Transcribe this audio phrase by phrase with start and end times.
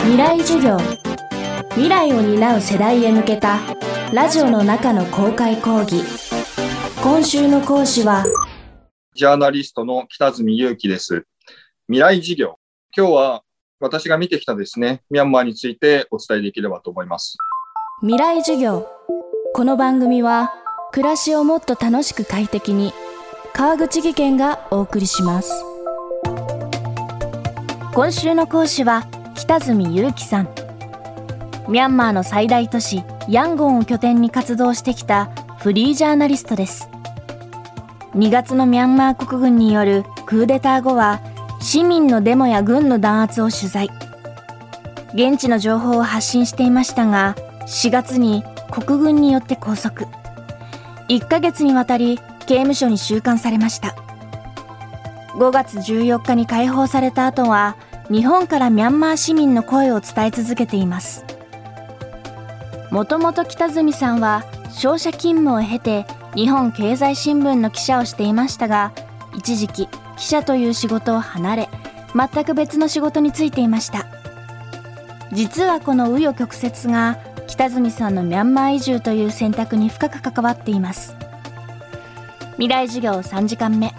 [0.00, 0.78] 未来授業。
[1.70, 3.58] 未来を担う世代へ向けた
[4.12, 6.02] ラジオの中の公開講義。
[7.02, 8.24] 今週の講師は
[9.14, 11.26] ジャーナリストの北住祐樹です。
[11.88, 12.58] 未来授業。
[12.96, 13.42] 今日は
[13.80, 17.36] 私が見てきたですねミャンマーについてお伝えできればと思います。
[18.00, 18.88] 未来授業。
[19.54, 20.52] この番組は
[20.92, 22.92] 暮らしをもっと楽しく快適に
[23.52, 25.64] 川口義賢がお送りします。
[27.92, 29.08] 今週の講師は
[29.38, 30.48] 北住祐樹さん。
[31.68, 36.90] ミャンマーの最大都市ヤンゴンを拠点に活動してきたフリージャーナリストです。
[38.16, 41.20] 2月のミャンマー国軍によるクーデター後は
[41.60, 43.88] 市民のデモや軍の弾圧を取材。
[45.14, 47.36] 現地の情報を発信していましたが
[47.66, 48.42] 4月に
[48.72, 50.06] 国軍によって拘束。
[51.08, 53.94] 1ヶ月にわたり刑務所に収監されました。
[55.34, 57.76] 5月14日に解放された後は
[58.10, 61.24] 日本からミャンマー市民の声を伝え続けています。
[62.90, 68.92] もともと北住さんは商社勤務を経て日本経済新聞の記者をしていましたが
[69.36, 71.68] 一時期記者という仕事を離れ
[72.14, 74.06] 全く別の仕事に就いていました。
[75.32, 81.14] 実はこの紆余曲折が北住さんのミャンマー移住という選択に深く関わっています。
[82.52, 83.92] 未来授業3時間目。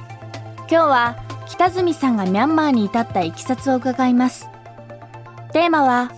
[0.68, 1.29] 今日は
[1.60, 4.50] 北住さんがミャンマーに至ったいきさつを伺います
[5.52, 6.10] テーマは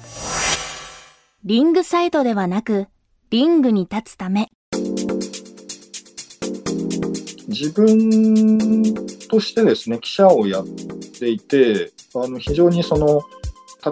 [1.43, 2.85] リングサイドではなく
[3.31, 4.51] リングに立つため
[7.47, 8.93] 自分
[9.31, 10.65] としてですね記者をやっ
[11.19, 13.23] ていてあの非常にその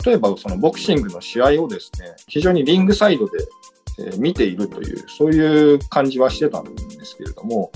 [0.05, 7.71] 例えばそのボクシングの試合をですね非常にリングサイドで、え、見ているというそういう感じはしてたんですけれども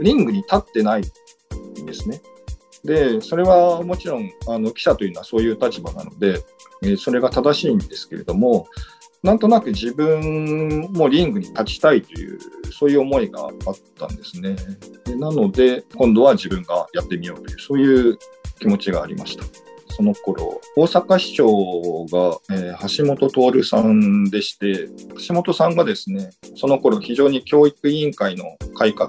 [0.00, 2.20] リングに立ってないんですね。
[2.84, 6.44] でそれはもちろんあの記者というのはそういう立場なので、
[6.82, 8.68] えー、それが正しいんですけれども
[9.22, 12.38] なんとなく自分もリングに立ちたいという
[12.70, 13.52] そういう思いがあっ
[13.98, 14.54] たんですね。
[15.06, 18.18] でなので今度は自分がやってみようというそういう
[18.60, 19.44] 気持ちがありました。
[19.88, 21.46] その頃大阪市長
[22.06, 24.90] が、えー、橋本徹さんでして
[25.26, 28.44] 橋本さんがですねその頃非常に教育委員会の
[28.76, 29.08] 改革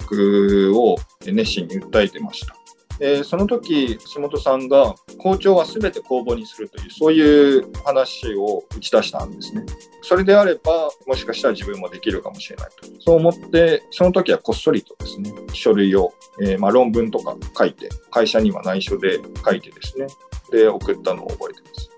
[0.78, 0.95] を
[1.25, 2.55] 熱心に訴えてました。
[3.00, 9.66] えー、その時橋本さんが校長は全て公募にするというそういう話を打ち出したんですね。
[10.01, 12.88] それであればもしかしたら自分もできるかもしれないと。
[13.00, 20.07] そう思ってその時はこっそりとですね書類を、えー、まあ、論文とか書いて会社には内緒で書いてですね
[20.51, 21.89] で送ったのを覚えてます。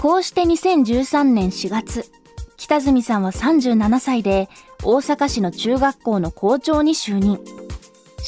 [0.00, 2.10] こうして2013年4月
[2.56, 4.48] 北住さんは37歳で
[4.84, 7.40] 大阪市の中学校の校長に就任。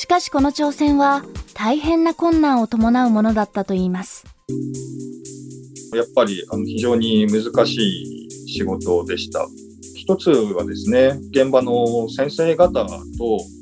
[0.01, 1.23] しかしこの挑戦は
[1.53, 4.25] 大変な困難を伴うものだったといいます
[5.95, 9.47] やっぱりあの非常に難しい仕事でした。
[9.95, 12.89] 一つはですね、現場の先生方と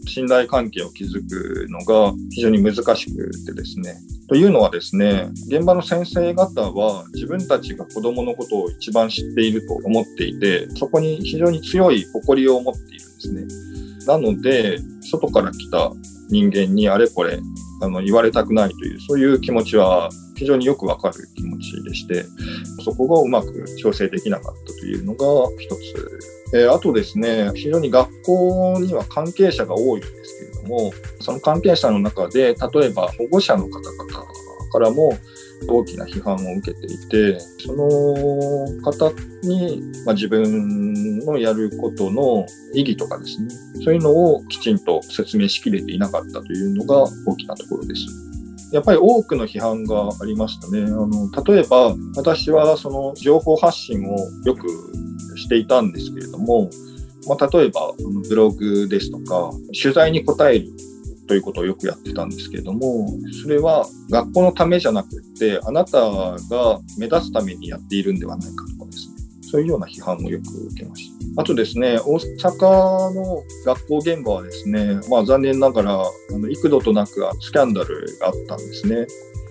[0.07, 3.97] 信頼関係を築くのが非常に難しくてですね。
[4.29, 14.07] というのはですね、現場の先生方は自分たちが子供のことを一番知っていると思っていて、そこに非常に強い誇りを持っているんですね。
[14.07, 15.93] なので、外から来た
[16.29, 17.41] 人間にあれこれ
[17.81, 22.25] あの言われたくないという、そういう気持ちは非常によくわかる気持ちでして、
[22.85, 25.27] そこがうまく調整できなかったというのが
[25.59, 26.21] 一つ。
[26.55, 34.27] えー、あとですね、非常に学校には関係者が多いんですけれども、その関係者の中で、例えば保護者の方々
[34.73, 35.13] からも
[35.67, 37.85] 大きな批判を受けていて、その
[38.83, 39.11] 方
[39.43, 43.49] に、まあ、自分のやることの意義とかですね、
[43.85, 48.07] そういうのをきちんと説明しきれていなかったというのが大きなところです。
[48.73, 50.83] やっぱり多くの批判がありましたね。
[50.83, 54.69] あの例えば、私はその情報発信をよく
[55.37, 56.71] していたんですけれども、
[57.27, 57.93] まあ、例えば
[58.29, 60.69] ブログですとか、取材に答える
[61.29, 63.07] ということをよくやってたんですけれども、
[63.43, 71.43] それは学校のためじゃなくって、あなたが目立つためにやっているんではないかとかですね、そういうような批判もよく受けました。
[71.43, 77.11] あとですね、大阪の学校現場はですね、まあ、残念ながら、あの幾度となく
[77.41, 79.07] スキャンダルがあったんですね。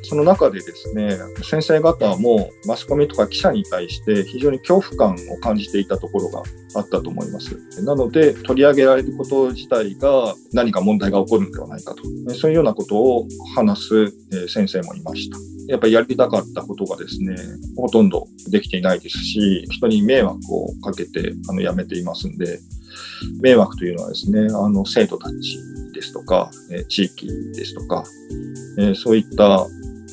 [0.09, 6.43] その中でですね、先生方もマスコミとか記者に対して非常に恐怖感を感じていたところが
[6.75, 7.57] あったと思います。
[7.83, 12.03] なので、取り上げられること自体が何か問題が起こるのではないかと、
[12.35, 15.37] そういうようなことを話す先生もいました。
[15.67, 17.35] やっぱりやりたかったことがですね、
[17.75, 22.59] ほとんどできていないですし、人に迷惑をかけてあの辞めていますんで、
[23.41, 25.35] 迷惑というのはですね、あの生徒たち
[25.93, 26.49] ですとか、
[26.87, 28.05] 地域ですとか、
[28.95, 29.67] そういった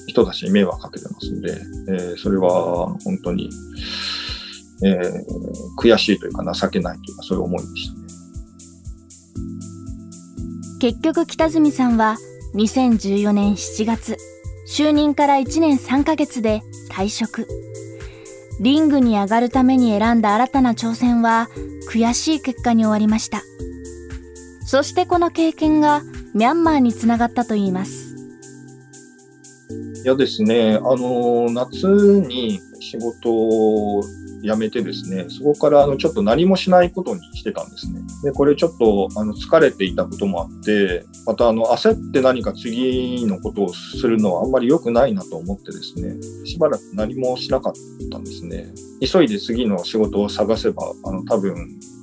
[0.07, 1.53] 人たちに迷惑かけてますんで、
[1.89, 3.51] えー、それは本当に、
[4.85, 5.25] えー、
[5.79, 8.05] 悔しいというか情けないというかそういう思いでしたね。
[10.81, 12.17] 結局北住さんは
[12.55, 14.17] 2014年7月
[14.67, 17.47] 就任から1年3ヶ月で退職。
[18.61, 21.49] リングに上がるために選んだ新たな挑戦は
[21.91, 23.43] 悔しい結果に終わりました。
[24.65, 26.03] そしてこの経験が
[26.35, 28.04] ミャンマーにつながったといいます。
[30.05, 31.87] いやですねあの夏
[32.21, 34.03] に仕事を
[34.45, 38.03] 辞めてですね、そこからあのちょっと何もしないことにしてたんですね。
[38.23, 46.15] で、これちょっとあの疲れていたこともあって、またあの焦って何か次のことをするのはあんまり良くないなと思ってですね、
[46.45, 47.73] しばらく何もしなかっ
[48.13, 48.67] たんですね。
[49.01, 51.55] 急いで次の仕事を探せば、あの多分、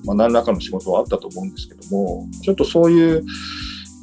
[0.05, 3.23] まあ、何らかの仕事はあったと思うんですけども、ちょっとそういう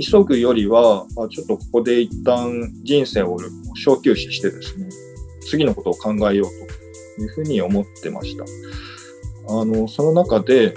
[0.01, 3.37] 急ぐよりは、あ、ちょっとここで一旦人生を
[3.83, 4.89] 小休止してですね、
[5.41, 6.49] 次のことを考えよう
[7.17, 8.45] というふうに思ってました。
[9.49, 10.75] あの、その中で、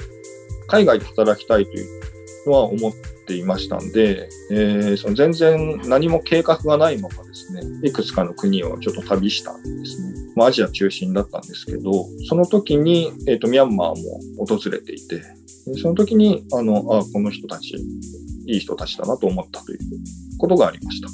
[0.67, 2.01] 海外で働きたいという
[2.47, 2.93] のは思っ
[3.27, 10.21] ていましたんで、えー、その全然何も計画がないままですね、いくつかの国をちょっと旅したんですね。
[10.35, 15.21] まあ、アジア中心だったんですけど、その時に、えっ、ー、と、ミャンマーも訪れていて、
[15.81, 17.75] その時に、あの、あこの人たち、
[18.47, 19.79] いい人たちだなと思ったという
[20.37, 21.09] ことがありました。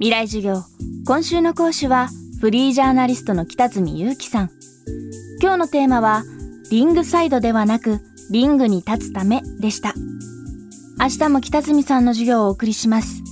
[0.00, 0.64] 未来授業、
[1.06, 2.08] 今週の講師は、
[2.40, 4.50] フリージャーナリストの北住祐樹さん。
[5.40, 6.24] 今日のテーマは、
[6.68, 8.00] リングサイドではなく、
[8.32, 9.94] リングに立つためでした。
[10.98, 13.22] 明日も北住さんの授業をお送りします。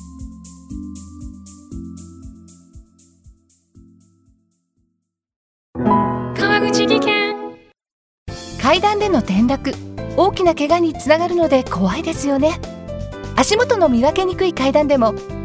[6.36, 7.34] 川口技研
[8.60, 9.74] 階段での転落
[10.16, 12.60] 大きな怪我につながるので怖いですよね
[13.34, 15.14] 足元の見分けにくい階段でも